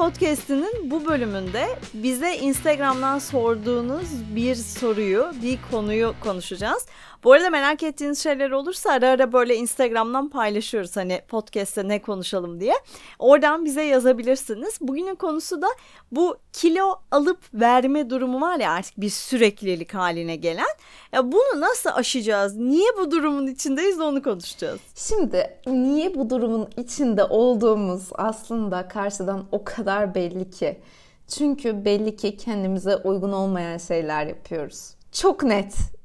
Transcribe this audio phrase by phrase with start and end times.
[0.00, 6.86] Podcast'inin bu bölümünde bize Instagram'dan sorduğunuz bir soruyu, bir konuyu konuşacağız.
[7.24, 12.60] Bu arada merak ettiğiniz şeyler olursa ara ara böyle Instagram'dan paylaşıyoruz hani podcast'te ne konuşalım
[12.60, 12.74] diye.
[13.18, 14.78] Oradan bize yazabilirsiniz.
[14.80, 15.66] Bugünün konusu da
[16.12, 20.66] bu kilo alıp verme durumu var ya artık bir süreklilik haline gelen.
[21.12, 22.56] Ya bunu nasıl aşacağız?
[22.56, 24.80] Niye bu durumun içindeyiz onu konuşacağız.
[24.94, 30.80] Şimdi niye bu durumun içinde olduğumuz aslında karşıdan o kadar belli ki.
[31.28, 34.90] Çünkü belli ki kendimize uygun olmayan şeyler yapıyoruz.
[35.12, 35.99] Çok net.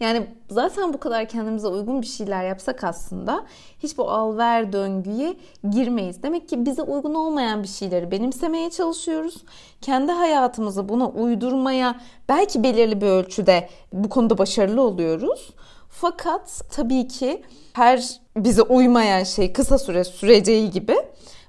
[0.00, 3.44] Yani zaten bu kadar kendimize uygun bir şeyler yapsak aslında
[3.82, 5.36] hiç bu al ver döngüye
[5.70, 6.22] girmeyiz.
[6.22, 9.44] Demek ki bize uygun olmayan bir şeyleri benimsemeye çalışıyoruz.
[9.80, 15.50] Kendi hayatımızı buna uydurmaya belki belirli bir ölçüde bu konuda başarılı oluyoruz.
[15.88, 17.42] Fakat tabii ki
[17.72, 20.96] her bize uymayan şey kısa süre süreceği gibi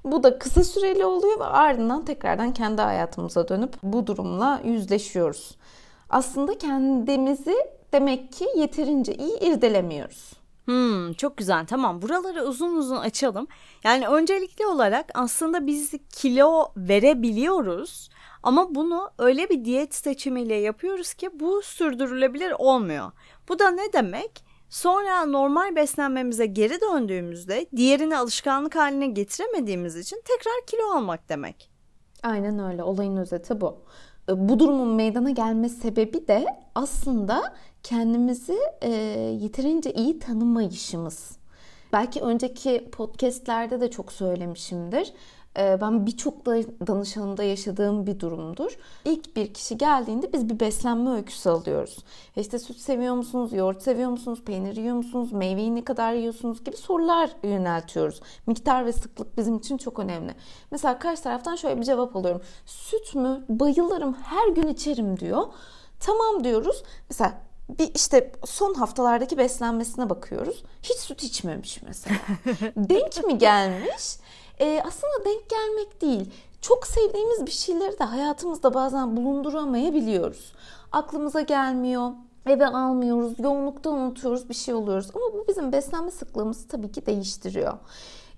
[0.04, 5.56] bu da kısa süreli oluyor ve ardından tekrardan kendi hayatımıza dönüp bu durumla yüzleşiyoruz.
[6.10, 7.56] Aslında kendimizi
[7.96, 10.32] demek ki yeterince iyi irdelemiyoruz.
[10.64, 11.66] Hmm, çok güzel.
[11.66, 12.02] Tamam.
[12.02, 13.46] Buraları uzun uzun açalım.
[13.84, 18.10] Yani öncelikli olarak aslında biz kilo verebiliyoruz.
[18.42, 23.12] Ama bunu öyle bir diyet seçimiyle yapıyoruz ki bu sürdürülebilir olmuyor.
[23.48, 24.44] Bu da ne demek?
[24.70, 31.70] Sonra normal beslenmemize geri döndüğümüzde diğerini alışkanlık haline getiremediğimiz için tekrar kilo almak demek.
[32.22, 32.82] Aynen öyle.
[32.82, 33.84] Olayın özeti bu.
[34.28, 38.90] E, bu durumun meydana gelme sebebi de aslında kendimizi e,
[39.40, 41.36] yeterince iyi tanımayışımız.
[41.92, 45.12] Belki önceki podcastlerde de çok söylemişimdir.
[45.58, 46.46] E, ben birçok
[46.86, 48.78] danışanımda yaşadığım bir durumdur.
[49.04, 51.98] İlk bir kişi geldiğinde biz bir beslenme öyküsü alıyoruz.
[52.36, 56.76] İşte süt seviyor musunuz, yoğurt seviyor musunuz, peynir yiyor musunuz, meyveyi ne kadar yiyorsunuz gibi
[56.76, 58.20] sorular yöneltiyoruz.
[58.46, 60.34] Miktar ve sıklık bizim için çok önemli.
[60.70, 62.42] Mesela karşı taraftan şöyle bir cevap alıyorum.
[62.66, 63.44] Süt mü?
[63.48, 65.42] Bayılırım, her gün içerim diyor.
[66.00, 66.82] Tamam diyoruz.
[67.10, 67.32] Mesela
[67.68, 70.64] bir işte son haftalardaki beslenmesine bakıyoruz.
[70.82, 72.16] Hiç süt içmemiş mesela.
[72.76, 74.16] Denk mi gelmiş?
[74.60, 76.30] Ee, aslında denk gelmek değil.
[76.60, 80.52] Çok sevdiğimiz bir şeyleri de hayatımızda bazen bulunduramayabiliyoruz.
[80.92, 82.10] Aklımıza gelmiyor,
[82.46, 85.10] eve almıyoruz, yoğunlukta unutuyoruz, bir şey oluyoruz.
[85.14, 87.72] Ama bu bizim beslenme sıklığımızı tabii ki değiştiriyor.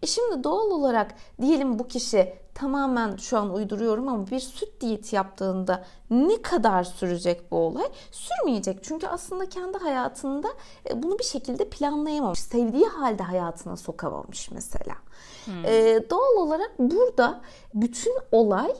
[0.02, 5.16] E şimdi doğal olarak diyelim bu kişi tamamen şu an uyduruyorum ama bir süt diyeti
[5.16, 7.86] yaptığında ne kadar sürecek bu olay?
[8.10, 8.84] Sürmeyecek.
[8.84, 10.48] Çünkü aslında kendi hayatında
[10.90, 12.38] e, bunu bir şekilde planlayamamış.
[12.38, 14.94] Sevdiği halde hayatına sokamamış mesela.
[15.44, 15.64] Hmm.
[15.64, 17.40] Ee, doğal olarak burada
[17.74, 18.74] bütün olay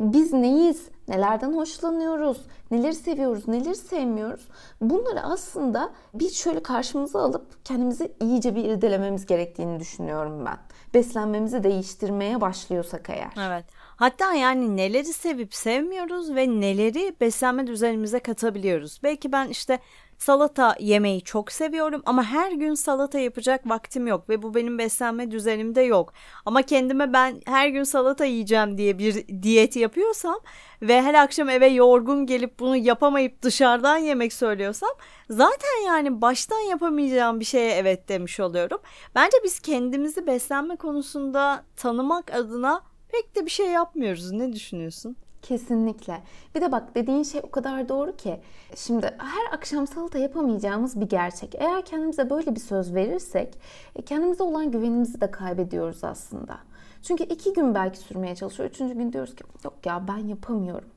[0.00, 2.38] biz neyiz, nelerden hoşlanıyoruz,
[2.70, 4.48] neleri seviyoruz, neleri sevmiyoruz.
[4.80, 10.58] Bunları aslında bir şöyle karşımıza alıp kendimizi iyice bir irdelememiz gerektiğini düşünüyorum ben.
[10.94, 13.32] Beslenmemizi değiştirmeye başlıyorsak eğer.
[13.46, 13.64] Evet.
[13.96, 19.00] Hatta yani neleri sevip sevmiyoruz ve neleri beslenme düzenimize katabiliyoruz.
[19.02, 19.78] Belki ben işte
[20.22, 25.30] Salata yemeyi çok seviyorum ama her gün salata yapacak vaktim yok ve bu benim beslenme
[25.30, 26.12] düzenimde yok.
[26.46, 30.40] Ama kendime ben her gün salata yiyeceğim diye bir diyet yapıyorsam
[30.82, 34.90] ve her akşam eve yorgun gelip bunu yapamayıp dışarıdan yemek söylüyorsam
[35.30, 38.78] zaten yani baştan yapamayacağım bir şeye evet demiş oluyorum.
[39.14, 44.32] Bence biz kendimizi beslenme konusunda tanımak adına pek de bir şey yapmıyoruz.
[44.32, 45.16] Ne düşünüyorsun?
[45.42, 46.22] Kesinlikle.
[46.54, 48.40] Bir de bak dediğin şey o kadar doğru ki.
[48.76, 51.54] Şimdi her akşam salata yapamayacağımız bir gerçek.
[51.54, 53.58] Eğer kendimize böyle bir söz verirsek
[53.96, 56.58] e, kendimize olan güvenimizi de kaybediyoruz aslında.
[57.02, 58.70] Çünkü iki gün belki sürmeye çalışıyor.
[58.70, 60.88] Üçüncü gün diyoruz ki yok ya ben yapamıyorum.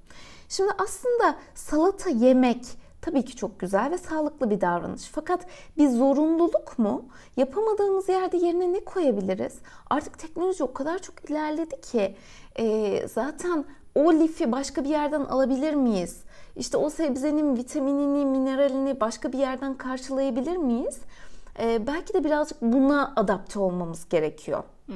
[0.49, 2.65] Şimdi aslında salata yemek
[3.01, 5.03] tabii ki çok güzel ve sağlıklı bir davranış.
[5.03, 5.45] Fakat
[5.77, 7.05] bir zorunluluk mu?
[7.37, 9.53] Yapamadığımız yerde yerine ne koyabiliriz?
[9.89, 12.15] Artık teknoloji o kadar çok ilerledi ki
[12.59, 16.19] e, zaten o lifi başka bir yerden alabilir miyiz?
[16.55, 20.97] İşte o sebzenin vitaminini, mineralini başka bir yerden karşılayabilir miyiz?
[21.59, 24.63] Ee, belki de birazcık buna adapte olmamız gerekiyor.
[24.85, 24.95] Hmm.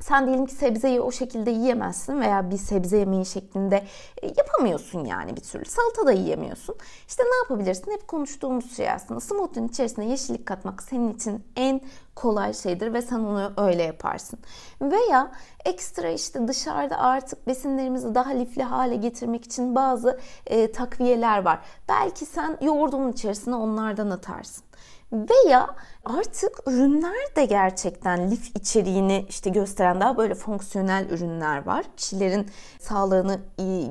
[0.00, 3.84] Sen diyelim ki sebzeyi o şekilde yiyemezsin veya bir sebze yemeği şeklinde
[4.22, 5.64] e, yapamıyorsun yani bir türlü.
[5.64, 6.74] Salata da yiyemiyorsun.
[7.08, 7.92] İşte ne yapabilirsin?
[7.92, 9.20] Hep konuştuğumuz şey aslında.
[9.20, 11.80] Smoothie'nin içerisine yeşillik katmak senin için en
[12.20, 14.38] kolay şeydir ve sen onu öyle yaparsın.
[14.82, 15.30] Veya
[15.64, 21.58] ekstra işte dışarıda artık besinlerimizi daha lifli hale getirmek için bazı e, takviyeler var.
[21.88, 24.64] Belki sen yoğurdun içerisine onlardan atarsın.
[25.12, 31.84] Veya artık ürünler de gerçekten lif içeriğini işte gösteren daha böyle fonksiyonel ürünler var.
[31.96, 33.40] Kişilerin sağlığını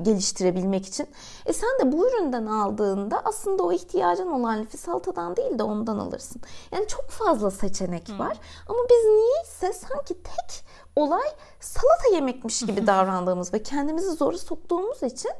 [0.02, 1.06] geliştirebilmek için.
[1.46, 5.98] E sen de bu üründen aldığında aslında o ihtiyacın olan lifi salatadan değil de ondan
[5.98, 6.42] alırsın.
[6.72, 8.18] Yani çok fazla seçenek hmm.
[8.18, 8.38] var.
[8.68, 10.64] Ama biz niyeyse sanki tek
[10.96, 11.28] olay
[11.60, 15.32] salata yemekmiş gibi davrandığımız ve kendimizi zora soktuğumuz için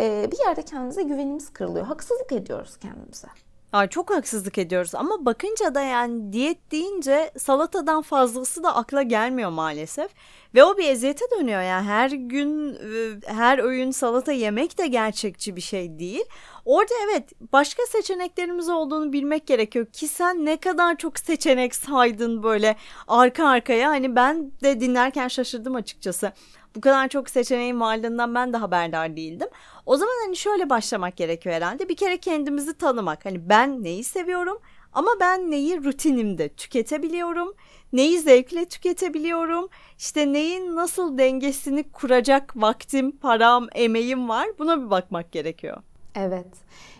[0.00, 1.86] e, bir yerde kendimize güvenimiz kırılıyor.
[1.86, 3.28] Haksızlık ediyoruz kendimize.
[3.74, 9.50] Ay çok haksızlık ediyoruz ama bakınca da yani diyet deyince salatadan fazlası da akla gelmiyor
[9.50, 10.10] maalesef.
[10.54, 15.56] Ve o bir eziyete dönüyor yani her gün e, her öğün salata yemek de gerçekçi
[15.56, 16.24] bir şey değil.
[16.64, 22.76] Orada evet başka seçeneklerimiz olduğunu bilmek gerekiyor ki sen ne kadar çok seçenek saydın böyle
[23.08, 26.32] arka arkaya hani ben de dinlerken şaşırdım açıkçası.
[26.76, 29.48] Bu kadar çok seçeneğin varlığından ben de haberdar değildim.
[29.86, 31.88] O zaman hani şöyle başlamak gerekiyor herhalde.
[31.88, 33.24] Bir kere kendimizi tanımak.
[33.24, 34.58] Hani ben neyi seviyorum
[34.92, 37.54] ama ben neyi rutinimde tüketebiliyorum.
[37.92, 39.68] Neyi zevkle tüketebiliyorum.
[39.98, 44.48] İşte neyin nasıl dengesini kuracak vaktim, param, emeğim var.
[44.58, 45.76] Buna bir bakmak gerekiyor.
[46.14, 46.46] Evet.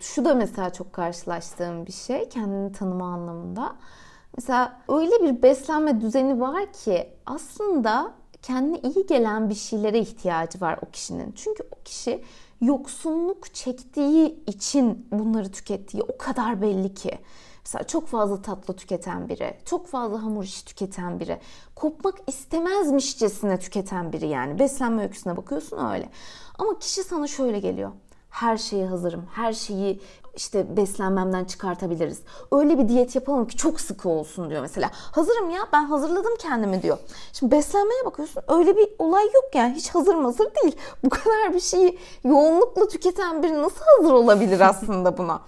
[0.01, 3.75] Şu da mesela çok karşılaştığım bir şey kendini tanıma anlamında.
[4.37, 10.79] Mesela öyle bir beslenme düzeni var ki aslında kendine iyi gelen bir şeylere ihtiyacı var
[10.87, 11.31] o kişinin.
[11.31, 12.23] Çünkü o kişi
[12.61, 17.19] yoksunluk çektiği için bunları tükettiği o kadar belli ki.
[17.65, 21.39] Mesela çok fazla tatlı tüketen biri, çok fazla hamur işi tüketen biri,
[21.75, 24.59] kopmak istemezmişçesine tüketen biri yani.
[24.59, 26.09] Beslenme öyküsüne bakıyorsun öyle.
[26.59, 27.91] Ama kişi sana şöyle geliyor.
[28.35, 30.01] Her şeye hazırım, her şeyi
[30.35, 32.19] işte beslenmemden çıkartabiliriz.
[32.51, 34.89] Öyle bir diyet yapalım ki çok sıkı olsun diyor mesela.
[34.93, 36.97] Hazırım ya ben hazırladım kendimi diyor.
[37.33, 40.75] Şimdi beslenmeye bakıyorsun öyle bir olay yok yani hiç hazır hazır değil.
[41.03, 45.41] Bu kadar bir şeyi yoğunlukla tüketen biri nasıl hazır olabilir aslında buna?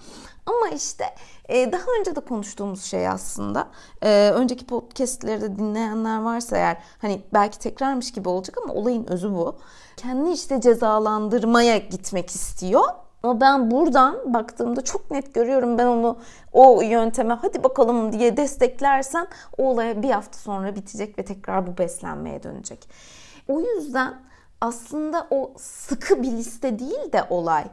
[0.46, 1.04] Ama işte
[1.48, 3.68] e, daha önce de konuştuğumuz şey aslında.
[4.02, 9.56] E, önceki podcastleri dinleyenler varsa eğer hani belki tekrarmış gibi olacak ama olayın özü bu.
[9.96, 12.84] Kendini işte cezalandırmaya gitmek istiyor.
[13.22, 16.18] Ama ben buradan baktığımda çok net görüyorum ben onu
[16.52, 19.26] o yönteme hadi bakalım diye desteklersem
[19.58, 22.88] o olay bir hafta sonra bitecek ve tekrar bu beslenmeye dönecek.
[23.48, 24.14] O yüzden
[24.60, 27.64] aslında o sıkı bir liste değil de olay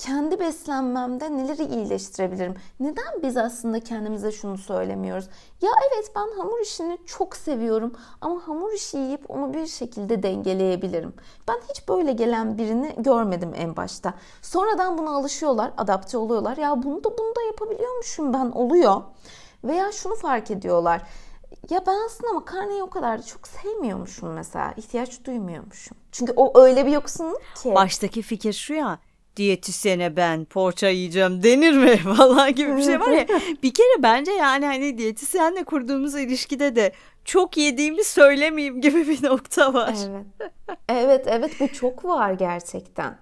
[0.00, 2.54] kendi beslenmemde neleri iyileştirebilirim?
[2.80, 5.28] Neden biz aslında kendimize şunu söylemiyoruz?
[5.60, 11.12] Ya evet ben hamur işini çok seviyorum ama hamur işi yiyip onu bir şekilde dengeleyebilirim.
[11.48, 14.14] Ben hiç böyle gelen birini görmedim en başta.
[14.42, 16.56] Sonradan buna alışıyorlar, adapte oluyorlar.
[16.56, 19.02] Ya bunu da bunu da yapabiliyormuşum ben oluyor.
[19.64, 21.02] Veya şunu fark ediyorlar.
[21.70, 24.74] Ya ben aslında makarnayı o kadar da çok sevmiyormuşum mesela.
[24.76, 25.96] ihtiyaç duymuyormuşum.
[26.12, 27.74] Çünkü o öyle bir yoksunluk ki.
[27.74, 28.98] Baştaki fikir şu ya
[29.36, 33.26] diyetisyene ben poğaça yiyeceğim denir mi falan gibi bir şey var ya.
[33.62, 36.92] bir kere bence yani hani diyetisyenle kurduğumuz ilişkide de
[37.24, 39.94] çok yediğimi söylemeyeyim gibi bir nokta var.
[40.10, 40.52] Evet.
[40.88, 43.18] Evet evet bu çok var gerçekten.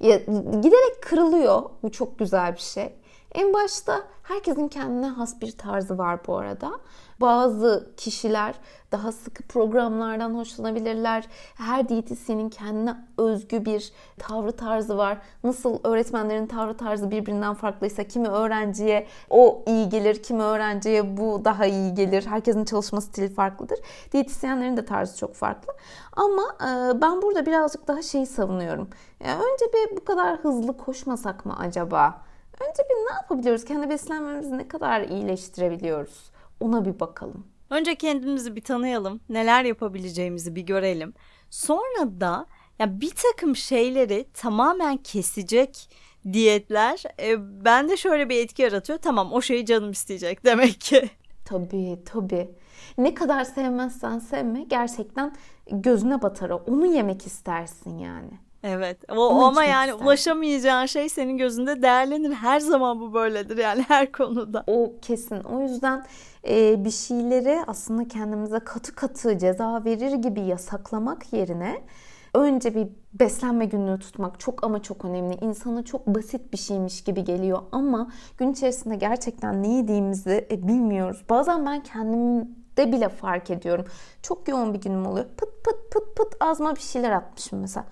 [0.00, 0.16] Ya,
[0.62, 1.62] giderek kırılıyor.
[1.82, 2.92] Bu çok güzel bir şey.
[3.36, 6.70] En başta herkesin kendine has bir tarzı var bu arada.
[7.20, 8.54] Bazı kişiler
[8.92, 11.24] daha sıkı programlardan hoşlanabilirler.
[11.54, 15.18] Her diyetisyenin kendine özgü bir tavrı tarzı var.
[15.44, 21.66] Nasıl öğretmenlerin tavrı tarzı birbirinden farklıysa kimi öğrenciye o iyi gelir, kimi öğrenciye bu daha
[21.66, 22.26] iyi gelir.
[22.26, 23.78] Herkesin çalışma stili farklıdır.
[24.12, 25.72] Diyetisyenlerin de tarzı çok farklı.
[26.12, 28.88] Ama e, ben burada birazcık daha şeyi savunuyorum.
[29.24, 32.26] Yani önce bir bu kadar hızlı koşmasak mı acaba?
[32.60, 33.64] Önce bir ne yapabiliyoruz?
[33.64, 36.30] Kendi beslenmemizi ne kadar iyileştirebiliyoruz?
[36.60, 37.46] Ona bir bakalım.
[37.70, 39.20] Önce kendimizi bir tanıyalım.
[39.28, 41.14] Neler yapabileceğimizi bir görelim.
[41.50, 42.46] Sonra da
[42.78, 45.90] ya bir takım şeyleri tamamen kesecek
[46.32, 48.98] diyetler e, bende şöyle bir etki yaratıyor.
[48.98, 51.10] Tamam o şeyi canım isteyecek demek ki.
[51.44, 52.50] Tabii tabii.
[52.98, 55.36] Ne kadar sevmezsen sevme gerçekten
[55.70, 56.56] gözüne batar o.
[56.66, 58.30] Onu yemek istersin yani.
[58.66, 58.98] Evet.
[59.16, 60.04] O, ama yani istersin.
[60.04, 62.32] ulaşamayacağın şey senin gözünde değerlenir.
[62.32, 64.64] Her zaman bu böyledir yani her konuda.
[64.66, 65.40] O kesin.
[65.40, 66.04] O yüzden
[66.48, 71.80] e, bir şeyleri aslında kendimize katı katı ceza verir gibi yasaklamak yerine
[72.34, 75.34] önce bir beslenme günlüğü tutmak çok ama çok önemli.
[75.34, 81.24] İnsana çok basit bir şeymiş gibi geliyor ama gün içerisinde gerçekten ne yediğimizi e, bilmiyoruz.
[81.28, 81.82] Bazen ben
[82.76, 83.84] kendimde bile fark ediyorum.
[84.22, 85.26] Çok yoğun bir günüm oluyor.
[85.36, 87.86] Pıt pıt pıt pıt azma bir şeyler atmışım mesela.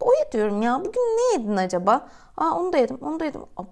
[0.00, 2.08] O diyorum ya bugün ne yedin acaba?
[2.36, 3.42] Aa onu da yedim, onu da yedim.
[3.56, 3.62] Aa,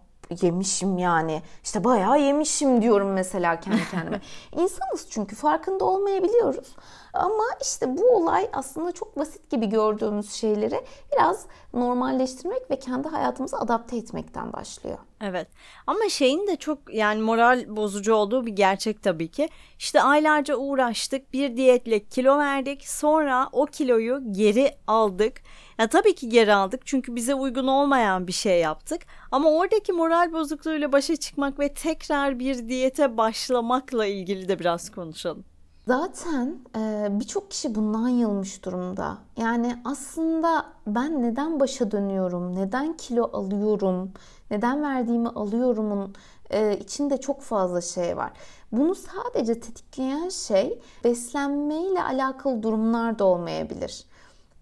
[0.43, 1.43] yemişim yani.
[1.65, 4.21] İşte bayağı yemişim diyorum mesela kendi kendime.
[4.53, 6.77] İnsanız çünkü farkında olmayabiliyoruz.
[7.13, 10.81] Ama işte bu olay aslında çok basit gibi gördüğümüz şeyleri
[11.13, 14.99] biraz normalleştirmek ve kendi hayatımıza adapte etmekten başlıyor.
[15.21, 15.49] Evet
[15.87, 19.49] ama şeyin de çok yani moral bozucu olduğu bir gerçek tabii ki.
[19.79, 25.43] İşte aylarca uğraştık bir diyetle kilo verdik sonra o kiloyu geri aldık.
[25.79, 29.03] Ya tabii ki geri aldık çünkü bize uygun olmayan bir şey yaptık.
[29.31, 35.45] Ama oradaki moral bozukluğuyla başa çıkmak ve tekrar bir diyete başlamakla ilgili de biraz konuşalım.
[35.91, 39.19] Zaten e, birçok kişi bundan yılmış durumda.
[39.37, 44.13] Yani aslında ben neden başa dönüyorum, neden kilo alıyorum,
[44.51, 46.15] neden verdiğimi alıyorumun
[46.51, 48.33] e, içinde çok fazla şey var.
[48.73, 54.05] Bunu sadece tetikleyen şey beslenmeyle alakalı durumlar da olmayabilir.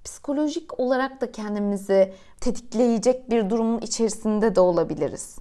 [0.05, 5.37] Psikolojik olarak da kendimizi tetikleyecek bir durumun içerisinde de olabiliriz.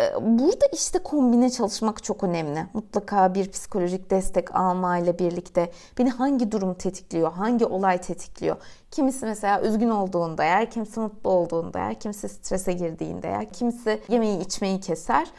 [0.00, 2.66] Ee, burada işte kombine çalışmak çok önemli.
[2.74, 8.56] Mutlaka bir psikolojik destek almayla birlikte beni hangi durum tetikliyor, hangi olay tetikliyor?
[8.90, 14.40] Kimisi mesela üzgün olduğunda yer, kimisi mutlu olduğunda yer, kimisi strese girdiğinde yer, kimisi yemeği
[14.40, 15.30] içmeyi keser.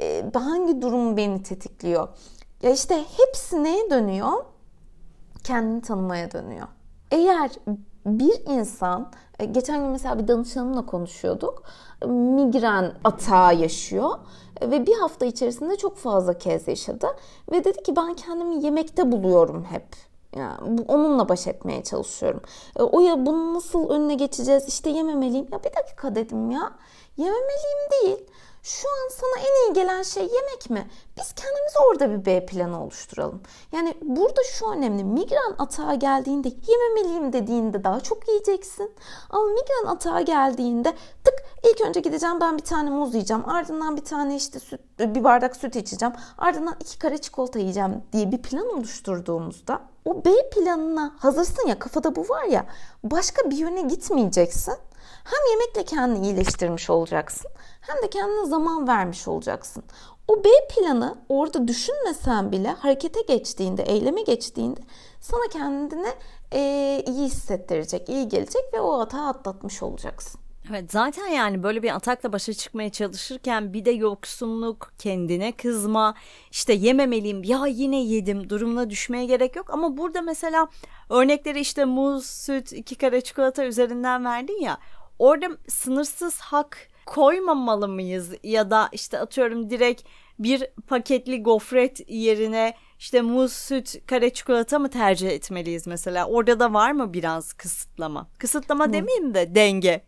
[0.00, 2.08] Ee, hangi durum beni tetikliyor?
[2.62, 4.32] Ya işte hepsi neye dönüyor?
[5.44, 6.66] Kendini tanımaya dönüyor.
[7.10, 7.50] Eğer
[8.06, 11.62] bir insan e, geçen gün mesela bir danışanımla konuşuyorduk.
[12.06, 14.10] Migren atağı yaşıyor
[14.62, 17.06] ve bir hafta içerisinde çok fazla kez yaşadı
[17.52, 19.86] ve dedi ki ben kendimi yemekte buluyorum hep.
[20.36, 22.40] Yani onunla baş etmeye çalışıyorum.
[22.76, 24.68] E, o ya bunu nasıl önüne geçeceğiz?
[24.68, 25.46] İşte yememeliyim.
[25.52, 26.72] Ya bir dakika dedim ya.
[27.16, 28.26] Yememeliyim değil.
[28.62, 30.90] Şu an sana en iyi gelen şey yemek mi?
[31.18, 33.42] Biz kendimiz orada bir B planı oluşturalım.
[33.72, 35.04] Yani burada şu önemli.
[35.04, 38.94] Migren atağa geldiğinde yememeliyim dediğinde daha çok yiyeceksin.
[39.30, 40.92] Ama migren atağa geldiğinde
[41.24, 41.34] tık
[41.70, 43.48] ilk önce gideceğim ben bir tane muz yiyeceğim.
[43.48, 46.14] Ardından bir tane işte süt, bir bardak süt içeceğim.
[46.38, 52.16] Ardından iki kare çikolata yiyeceğim diye bir plan oluşturduğumuzda o B planına hazırsın ya kafada
[52.16, 52.66] bu var ya
[53.04, 54.74] başka bir yöne gitmeyeceksin.
[55.24, 57.50] Hem yemekle kendini iyileştirmiş olacaksın
[57.80, 59.82] hem de kendine zaman vermiş olacaksın.
[60.28, 64.80] O B planı orada düşünmesen bile harekete geçtiğinde, eyleme geçtiğinde
[65.20, 66.08] sana kendini
[66.52, 70.40] e, iyi hissettirecek, iyi gelecek ve o hata atlatmış olacaksın.
[70.70, 76.14] Evet zaten yani böyle bir atakla başa çıkmaya çalışırken bir de yoksunluk, kendine kızma,
[76.50, 79.70] işte yememeliyim ya yine yedim durumuna düşmeye gerek yok.
[79.70, 80.68] Ama burada mesela
[81.08, 84.78] örnekleri işte muz, süt, iki kare çikolata üzerinden verdin ya
[85.20, 90.02] orada sınırsız hak koymamalı mıyız ya da işte atıyorum direkt
[90.38, 96.26] bir paketli gofret yerine işte muz, süt, kare çikolata mı tercih etmeliyiz mesela?
[96.26, 98.28] Orada da var mı biraz kısıtlama?
[98.38, 98.92] Kısıtlama Hı.
[98.92, 100.04] demeyeyim de denge.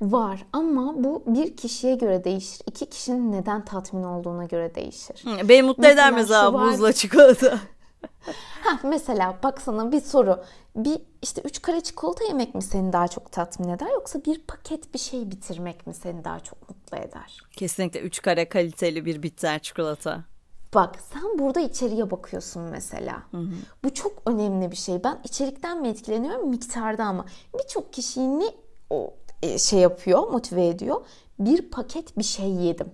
[0.00, 2.60] Var ama bu bir kişiye göre değişir.
[2.66, 5.24] İki kişinin neden tatmin olduğuna göre değişir.
[5.24, 6.72] Hı, beni mutlu mesela eder mesela var...
[6.72, 7.58] buzla çikolata.
[8.62, 10.44] Ha, mesela bak sana bir soru.
[10.76, 14.94] Bir işte üç kare çikolata yemek mi seni daha çok tatmin eder yoksa bir paket
[14.94, 17.38] bir şey bitirmek mi seni daha çok mutlu eder?
[17.56, 20.24] Kesinlikle üç kare kaliteli bir bitter çikolata.
[20.74, 23.22] Bak sen burada içeriye bakıyorsun mesela.
[23.30, 23.52] Hı hı.
[23.84, 25.04] Bu çok önemli bir şey.
[25.04, 27.26] Ben içerikten mi etkileniyorum miktarda ama
[27.58, 28.46] birçok kişiyi ne
[28.90, 31.06] o e, şey yapıyor, motive ediyor.
[31.38, 32.92] Bir paket bir şey yedim.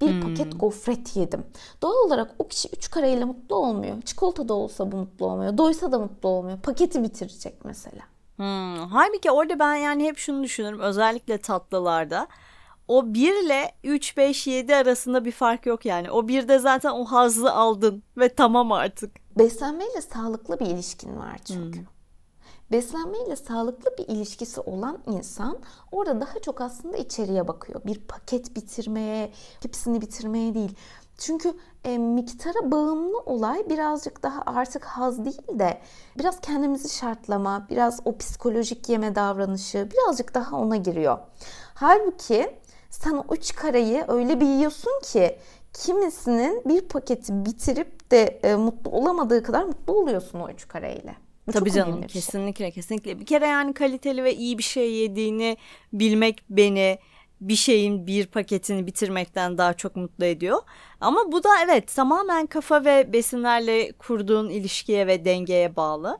[0.00, 0.20] Bir hmm.
[0.20, 1.44] paket gofret yedim.
[1.82, 4.02] Doğal olarak o kişi üç kareyle mutlu olmuyor.
[4.02, 5.58] Çikolata da olsa bu mutlu olmuyor.
[5.58, 6.58] Doysa da mutlu olmuyor.
[6.58, 8.02] Paketi bitirecek mesela.
[8.36, 8.76] Hmm.
[8.76, 10.80] Halbuki orada ben yani hep şunu düşünürüm.
[10.80, 12.28] Özellikle tatlılarda.
[12.88, 16.10] O 1 ile 3, 5, 7 arasında bir fark yok yani.
[16.10, 19.16] O 1'de zaten o hazzı aldın ve tamam artık.
[19.38, 21.78] Beslenmeyle sağlıklı bir ilişkin var çünkü.
[21.78, 21.99] Hmm
[22.72, 25.58] beslenmeyle sağlıklı bir ilişkisi olan insan
[25.92, 27.80] orada daha çok aslında içeriye bakıyor.
[27.86, 30.76] Bir paket bitirmeye, hepsini bitirmeye değil.
[31.18, 35.80] Çünkü e, miktara bağımlı olay birazcık daha artık haz değil de
[36.18, 41.18] biraz kendimizi şartlama, biraz o psikolojik yeme davranışı birazcık daha ona giriyor.
[41.74, 42.56] Halbuki
[42.90, 45.38] sen o üç karayı öyle bir yiyorsun ki
[45.72, 51.29] kimisinin bir paketi bitirip de e, mutlu olamadığı kadar mutlu oluyorsun o üç kareyle.
[51.46, 52.72] Bu Tabii canım kesinlikle şey.
[52.72, 53.20] kesinlikle.
[53.20, 55.56] Bir kere yani kaliteli ve iyi bir şey yediğini
[55.92, 56.98] bilmek beni
[57.40, 60.58] bir şeyin bir paketini bitirmekten daha çok mutlu ediyor.
[61.00, 66.18] Ama bu da evet tamamen kafa ve besinlerle kurduğun ilişkiye ve dengeye bağlı.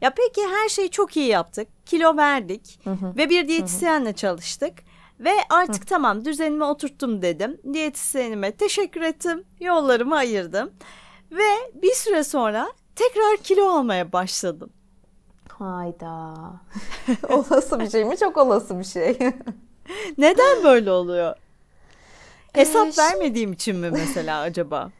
[0.00, 1.68] Ya peki her şeyi çok iyi yaptık.
[1.86, 3.16] Kilo verdik hı hı.
[3.16, 4.16] ve bir diyetisyenle hı hı.
[4.16, 4.72] çalıştık.
[5.20, 5.86] Ve artık hı.
[5.86, 7.60] tamam düzenimi oturttum dedim.
[7.72, 9.44] Diyetisyenime teşekkür ettim.
[9.60, 10.70] Yollarımı ayırdım.
[11.32, 14.70] Ve bir süre sonra tekrar kilo almaya başladım.
[15.48, 16.34] Hayda.
[17.28, 18.16] olası bir şey mi?
[18.16, 19.18] Çok olası bir şey.
[20.18, 21.36] Neden böyle oluyor?
[22.52, 24.90] Hesap ee, vermediğim için mi mesela acaba?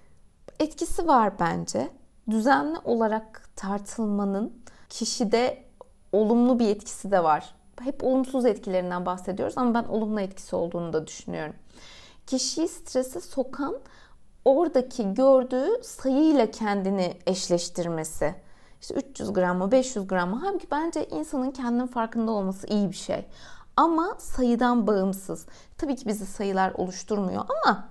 [0.59, 1.89] Etkisi var bence.
[2.31, 4.53] Düzenli olarak tartılmanın
[4.89, 5.65] kişide
[6.13, 7.55] olumlu bir etkisi de var.
[7.81, 11.55] Hep olumsuz etkilerinden bahsediyoruz ama ben olumlu etkisi olduğunu da düşünüyorum.
[12.27, 13.79] kişiyi strese sokan
[14.49, 18.35] oradaki gördüğü sayıyla kendini eşleştirmesi.
[18.81, 20.41] İşte 300 gram mı 500 gram mı?
[20.45, 23.27] Halbuki bence insanın kendinin farkında olması iyi bir şey.
[23.77, 25.47] Ama sayıdan bağımsız.
[25.79, 27.89] Tabii ki bizi sayılar oluşturmuyor ama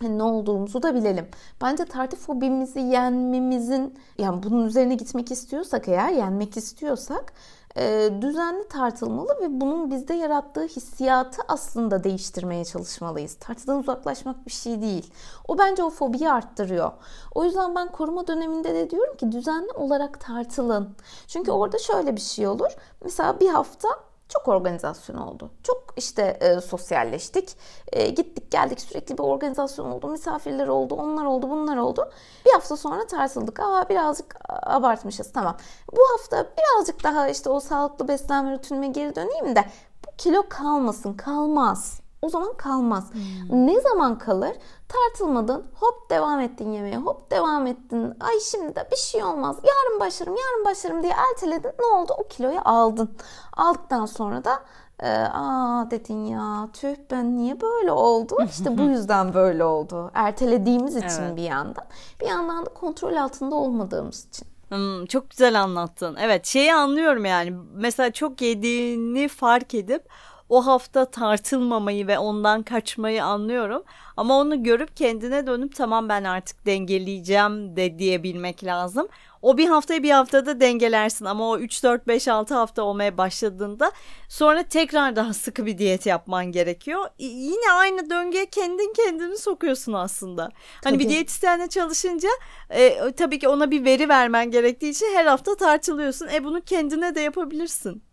[0.00, 1.28] hani ne olduğumuzu da bilelim.
[1.62, 7.32] Bence tartı fobimizi yenmemizin yani bunun üzerine gitmek istiyorsak eğer yenmek istiyorsak
[7.78, 13.34] e, düzenli tartılmalı ve bunun bizde yarattığı hissiyatı aslında değiştirmeye çalışmalıyız.
[13.34, 15.12] Tartıdan uzaklaşmak bir şey değil.
[15.48, 16.92] O bence o fobiyi arttırıyor.
[17.34, 20.96] O yüzden ben koruma döneminde de diyorum ki düzenli olarak tartılın.
[21.26, 22.70] Çünkü orada şöyle bir şey olur.
[23.04, 23.88] Mesela bir hafta
[24.28, 25.50] çok organizasyon oldu.
[25.62, 27.56] Çok işte e, sosyalleştik.
[27.92, 30.08] E, gittik geldik sürekli bir organizasyon oldu.
[30.08, 32.10] Misafirler oldu, onlar oldu, bunlar oldu.
[32.46, 33.60] Bir hafta sonra tartıldık.
[33.60, 35.56] Aa birazcık abartmışız tamam.
[35.92, 39.64] Bu hafta birazcık daha işte o sağlıklı beslenme rutinime geri döneyim de
[40.06, 42.00] bu kilo kalmasın, kalmaz.
[42.22, 43.12] O zaman kalmaz.
[43.12, 43.66] Hmm.
[43.66, 44.52] Ne zaman kalır?
[44.88, 48.14] Tartılmadın, hop devam ettin yemeğe, hop devam ettin.
[48.20, 49.56] Ay şimdi de bir şey olmaz.
[49.56, 51.70] Yarın başlarım, yarın başlarım diye erteledin.
[51.78, 52.12] Ne oldu?
[52.18, 53.16] O kiloyu aldın.
[53.56, 54.62] Aldıktan sonra da
[55.02, 58.36] e, aa dedin ya tüh ben niye böyle oldu?
[58.50, 60.10] İşte bu yüzden böyle oldu.
[60.14, 61.36] Ertelediğimiz için evet.
[61.36, 61.84] bir yandan.
[62.20, 64.48] Bir yandan da kontrol altında olmadığımız için.
[64.68, 66.16] Hmm, çok güzel anlattın.
[66.20, 67.54] Evet şeyi anlıyorum yani.
[67.74, 70.08] Mesela çok yediğini fark edip
[70.48, 73.82] o hafta tartılmamayı ve ondan kaçmayı anlıyorum.
[74.16, 79.08] Ama onu görüp kendine dönüp tamam ben artık dengeleyeceğim de diyebilmek lazım.
[79.42, 83.92] O bir haftayı bir haftada dengelersin ama o 3, 4, 5, 6 hafta olmaya başladığında
[84.28, 87.08] sonra tekrar daha sıkı bir diyet yapman gerekiyor.
[87.18, 90.48] yine aynı döngüye kendin kendini sokuyorsun aslında.
[90.48, 90.54] Tabii.
[90.84, 92.28] Hani bir diyetisyenle çalışınca
[92.70, 96.28] e, tabii ki ona bir veri vermen gerektiği için her hafta tartılıyorsun.
[96.28, 98.07] E bunu kendine de yapabilirsin.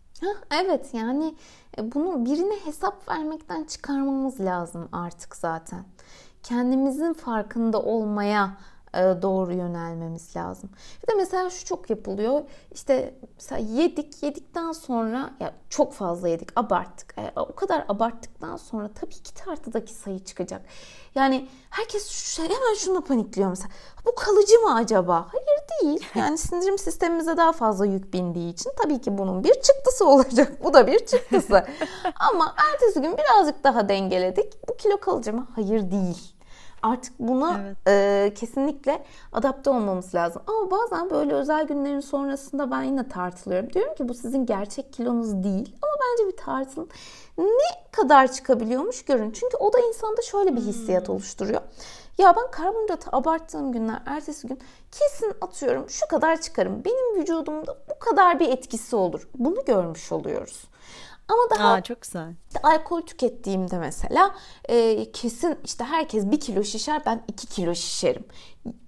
[0.50, 1.34] Evet yani
[1.78, 5.84] e, bunu birine hesap vermekten çıkarmamız lazım artık zaten.
[6.42, 8.56] Kendimizin farkında olmaya
[8.94, 10.70] doğru yönelmemiz lazım.
[11.02, 12.42] Bir de mesela şu çok yapılıyor.
[12.72, 17.14] İşte mesela yedik, yedikten sonra ya çok fazla yedik, abarttık.
[17.18, 20.62] E, o kadar abarttıktan sonra tabii ki tartıdaki sayı çıkacak.
[21.14, 23.70] Yani herkes şu, hemen şunu panikliyor mesela.
[24.06, 25.28] Bu kalıcı mı acaba?
[25.32, 26.06] Hayır değil.
[26.14, 30.64] Yani sindirim sistemimize daha fazla yük bindiği için tabii ki bunun bir çıktısı olacak.
[30.64, 31.66] Bu da bir çıktısı.
[32.30, 34.68] Ama ertesi gün birazcık daha dengeledik.
[34.68, 35.46] Bu kilo kalıcı mı?
[35.54, 36.35] Hayır değil.
[36.86, 37.76] Artık buna evet.
[37.88, 40.42] e, kesinlikle adapte olmamız lazım.
[40.46, 43.72] Ama bazen böyle özel günlerin sonrasında ben yine tartılıyorum.
[43.72, 45.76] Diyorum ki bu sizin gerçek kilonuz değil.
[45.82, 46.88] Ama bence bir tartılın.
[47.38, 49.30] Ne kadar çıkabiliyormuş görün.
[49.30, 51.14] Çünkü o da insanda şöyle bir hissiyat hmm.
[51.14, 51.60] oluşturuyor.
[52.18, 54.58] Ya ben karbonhidratı abarttığım günler ertesi gün
[54.92, 56.84] kesin atıyorum şu kadar çıkarım.
[56.84, 59.28] Benim vücudumda bu kadar bir etkisi olur.
[59.38, 60.64] Bunu görmüş oluyoruz.
[61.28, 62.34] Ama daha Aa, çok güzel.
[62.48, 64.34] Işte alkol tükettiğimde mesela
[64.68, 68.24] e, kesin işte herkes bir kilo şişer ben iki kilo şişerim.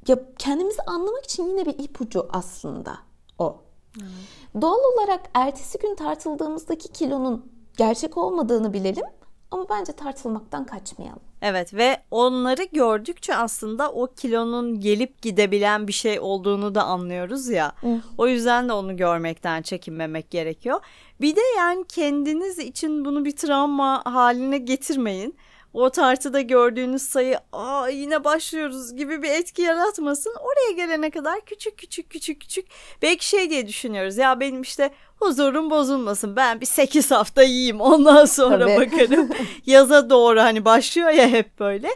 [0.08, 2.98] Ya kendimizi anlamak için yine bir ipucu aslında
[3.38, 3.56] o.
[3.94, 4.62] Hmm.
[4.62, 9.04] Doğal olarak ertesi gün tartıldığımızdaki kilonun gerçek olmadığını bilelim
[9.50, 11.20] ama bence tartılmaktan kaçmayalım.
[11.42, 17.72] Evet ve onları gördükçe aslında o kilonun gelip gidebilen bir şey olduğunu da anlıyoruz ya.
[18.18, 20.80] O yüzden de onu görmekten çekinmemek gerekiyor.
[21.20, 25.36] Bir de yani kendiniz için bunu bir travma haline getirmeyin
[25.74, 30.34] o tartıda gördüğünüz sayı aa yine başlıyoruz gibi bir etki yaratmasın.
[30.40, 32.66] Oraya gelene kadar küçük küçük küçük küçük
[33.02, 38.24] belki şey diye düşünüyoruz ya benim işte huzurum bozulmasın ben bir 8 hafta yiyeyim ondan
[38.24, 38.76] sonra Tabii.
[38.92, 39.28] bakarım.
[39.66, 41.88] Yaza doğru hani başlıyor ya hep böyle.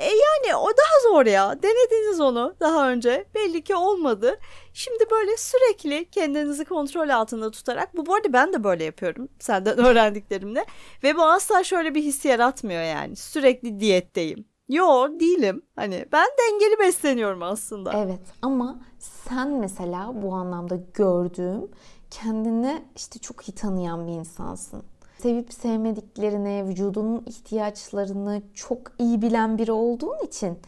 [0.00, 1.62] E yani o daha zor ya.
[1.62, 3.26] Denediniz onu daha önce.
[3.34, 4.38] Belli ki olmadı.
[4.72, 9.78] Şimdi böyle sürekli kendinizi kontrol altında tutarak bu bu arada ben de böyle yapıyorum senden
[9.86, 10.64] öğrendiklerimle
[11.02, 13.16] ve bu asla şöyle bir his yaratmıyor yani.
[13.16, 14.44] Sürekli diyetteyim.
[14.68, 15.62] Yo değilim.
[15.76, 17.92] Hani ben dengeli besleniyorum aslında.
[17.96, 21.70] Evet ama sen mesela bu anlamda gördüğüm
[22.10, 24.82] kendini işte çok iyi tanıyan bir insansın
[25.22, 30.58] sevip sevmediklerini, vücudunun ihtiyaçlarını çok iyi bilen biri olduğun için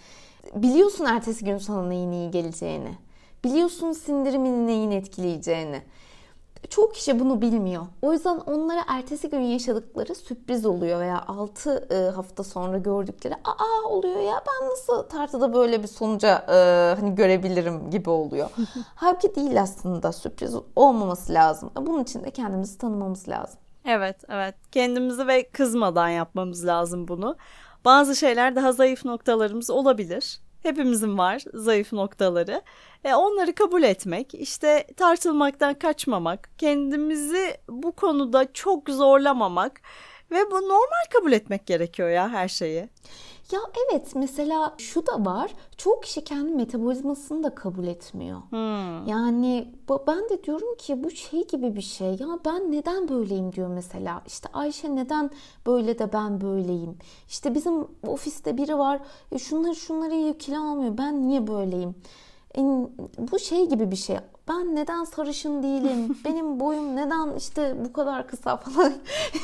[0.54, 2.98] biliyorsun ertesi gün sana neyin iyi geleceğini.
[3.44, 5.82] Biliyorsun sindirimini neyin etkileyeceğini.
[6.70, 7.86] Çoğu kişi bunu bilmiyor.
[8.02, 13.88] O yüzden onlara ertesi gün yaşadıkları sürpriz oluyor veya 6 e, hafta sonra gördükleri aa
[13.88, 16.54] oluyor ya ben nasıl tartıda böyle bir sonuca e,
[17.00, 18.50] hani görebilirim gibi oluyor.
[18.94, 21.70] Halbuki değil aslında sürpriz olmaması lazım.
[21.76, 23.61] Bunun için de kendimizi tanımamız lazım.
[23.84, 24.54] Evet, evet.
[24.72, 27.36] Kendimizi ve kızmadan yapmamız lazım bunu.
[27.84, 30.40] Bazı şeyler daha zayıf noktalarımız olabilir.
[30.62, 32.62] Hepimizin var zayıf noktaları.
[33.04, 39.80] E, onları kabul etmek, işte tartılmaktan kaçmamak, kendimizi bu konuda çok zorlamamak
[40.30, 42.88] ve bu normal kabul etmek gerekiyor ya her şeyi.
[43.52, 43.60] Ya
[43.90, 45.50] evet mesela şu da var.
[45.76, 48.38] Çoğu kişi kendi metabolizmasını da kabul etmiyor.
[49.06, 52.08] Yani bu- ben de diyorum ki bu şey gibi bir şey.
[52.08, 54.22] Ya ben neden böyleyim diyor mesela.
[54.26, 55.30] İşte Ayşe neden
[55.66, 56.96] böyle de ben böyleyim.
[57.28, 59.00] İşte bizim ofiste biri var.
[59.32, 60.98] "E, şunları şunları yiyor kilo almıyor.
[60.98, 61.94] Ben niye böyleyim?
[62.58, 62.60] E,
[63.18, 64.16] bu şey gibi bir şey.
[64.52, 66.18] Ben neden sarışın değilim?
[66.24, 68.92] Benim boyum neden işte bu kadar kısa falan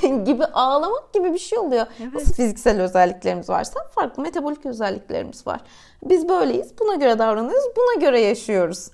[0.25, 1.87] gibi ağlamak gibi bir şey oluyor.
[2.15, 5.61] Nasıl fiziksel özelliklerimiz varsa farklı metabolik özelliklerimiz var.
[6.03, 6.73] Biz böyleyiz.
[6.81, 7.65] Buna göre davranıyoruz.
[7.77, 8.91] Buna göre yaşıyoruz.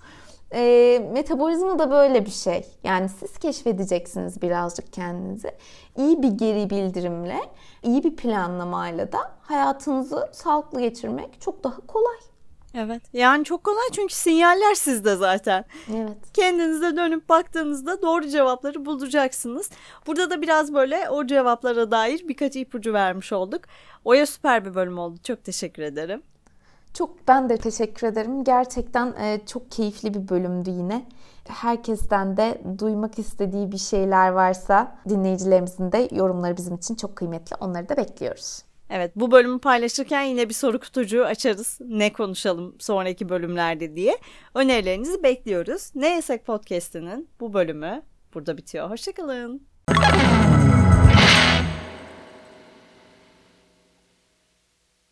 [0.54, 2.66] E, metabolizma da böyle bir şey.
[2.84, 5.50] Yani siz keşfedeceksiniz birazcık kendinizi.
[5.96, 7.40] İyi bir geri bildirimle,
[7.82, 12.16] iyi bir planlamayla da hayatınızı sağlıklı geçirmek çok daha kolay.
[12.74, 13.02] Evet.
[13.12, 15.64] Yani çok kolay çünkü sinyaller sizde zaten.
[15.94, 16.32] Evet.
[16.32, 19.70] Kendinize dönüp baktığınızda doğru cevapları bulacaksınız.
[20.06, 23.60] Burada da biraz böyle o cevaplara dair birkaç ipucu vermiş olduk.
[24.04, 25.18] Oya süper bir bölüm oldu.
[25.22, 26.22] Çok teşekkür ederim.
[26.94, 28.44] Çok ben de teşekkür ederim.
[28.44, 31.04] Gerçekten e, çok keyifli bir bölümdü yine.
[31.48, 37.56] Herkesten de duymak istediği bir şeyler varsa dinleyicilerimizin de yorumları bizim için çok kıymetli.
[37.60, 38.62] Onları da bekliyoruz.
[38.96, 41.78] Evet bu bölümü paylaşırken yine bir soru kutucuğu açarız.
[41.80, 44.18] Ne konuşalım sonraki bölümlerde diye.
[44.54, 45.90] Önerilerinizi bekliyoruz.
[45.94, 48.02] Ne Yesek Podcast'inin bu bölümü
[48.34, 48.90] burada bitiyor.
[48.90, 49.66] Hoşçakalın.